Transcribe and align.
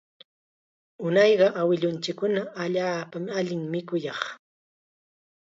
Unayqa 1.07 1.47
awilunchikkuna 1.59 2.41
allaapa 2.63 3.17
allim 3.37 3.63
mikuyaq 3.73 4.21